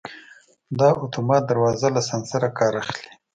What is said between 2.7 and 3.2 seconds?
اخلي.